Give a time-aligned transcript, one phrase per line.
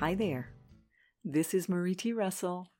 [0.00, 0.50] Hi there.
[1.24, 2.12] This is Marie T.
[2.12, 2.70] Russell.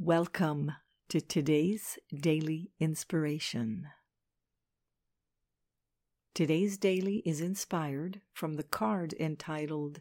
[0.00, 0.72] Welcome
[1.08, 3.86] to today's daily inspiration.
[6.34, 10.00] Today's daily is inspired from the card entitled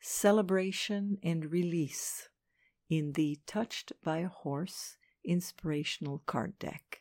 [0.00, 2.28] Celebration and Release
[2.88, 7.00] in the Touched by a Horse inspirational card deck.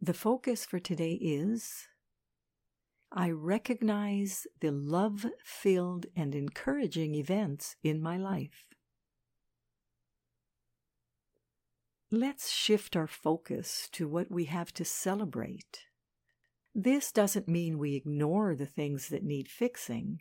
[0.00, 1.86] The focus for today is
[3.10, 8.66] I recognize the love filled and encouraging events in my life.
[12.10, 15.84] Let's shift our focus to what we have to celebrate.
[16.74, 20.20] This doesn't mean we ignore the things that need fixing,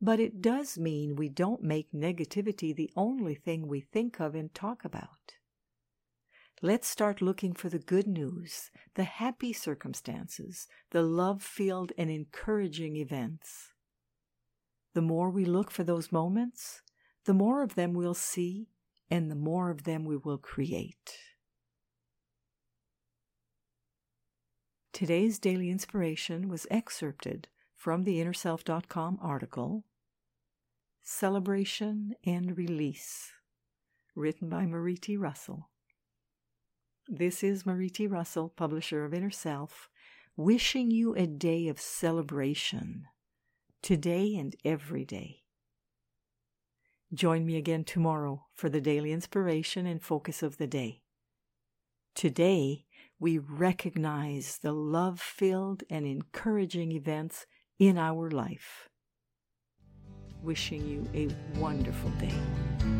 [0.00, 4.54] but it does mean we don't make negativity the only thing we think of and
[4.54, 5.37] talk about.
[6.60, 12.96] Let's start looking for the good news, the happy circumstances, the love filled and encouraging
[12.96, 13.74] events.
[14.92, 16.82] The more we look for those moments,
[17.26, 18.70] the more of them we'll see
[19.08, 21.16] and the more of them we will create.
[24.92, 29.84] Today's daily inspiration was excerpted from the InnerSelf.com article
[31.02, 33.30] Celebration and Release,
[34.16, 35.16] written by Marie T.
[35.16, 35.70] Russell.
[37.10, 38.06] This is Marie T.
[38.06, 39.88] Russell, publisher of Inner Self,
[40.36, 43.06] wishing you a day of celebration,
[43.80, 45.44] today and every day.
[47.14, 51.00] Join me again tomorrow for the daily inspiration and focus of the day.
[52.14, 52.84] Today,
[53.18, 57.46] we recognize the love filled and encouraging events
[57.78, 58.90] in our life.
[60.42, 62.97] Wishing you a wonderful day.